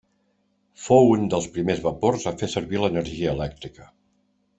Fou 0.85 1.09
un 1.17 1.27
dels 1.33 1.47
primers 1.57 1.81
vapors 1.83 2.25
a 2.31 2.33
fer 2.39 2.49
servir 2.55 2.81
l'energia 2.85 3.35
elèctrica. 3.39 3.87